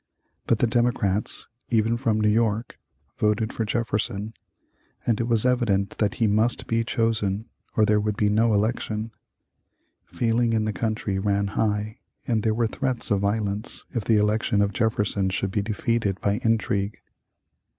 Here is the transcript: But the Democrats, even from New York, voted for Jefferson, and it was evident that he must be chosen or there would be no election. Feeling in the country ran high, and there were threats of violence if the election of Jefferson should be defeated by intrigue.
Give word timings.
But 0.47 0.57
the 0.57 0.65
Democrats, 0.65 1.47
even 1.69 1.95
from 1.95 2.19
New 2.19 2.27
York, 2.27 2.79
voted 3.19 3.53
for 3.53 3.65
Jefferson, 3.65 4.33
and 5.05 5.19
it 5.19 5.25
was 5.25 5.45
evident 5.45 5.99
that 5.99 6.15
he 6.15 6.25
must 6.25 6.65
be 6.65 6.83
chosen 6.83 7.45
or 7.77 7.85
there 7.85 7.99
would 7.99 8.17
be 8.17 8.27
no 8.27 8.55
election. 8.55 9.11
Feeling 10.05 10.53
in 10.53 10.65
the 10.65 10.73
country 10.73 11.19
ran 11.19 11.49
high, 11.49 11.99
and 12.25 12.41
there 12.41 12.55
were 12.55 12.65
threats 12.65 13.11
of 13.11 13.19
violence 13.19 13.85
if 13.93 14.03
the 14.03 14.17
election 14.17 14.63
of 14.63 14.73
Jefferson 14.73 15.29
should 15.29 15.51
be 15.51 15.61
defeated 15.61 16.19
by 16.19 16.39
intrigue. 16.43 16.99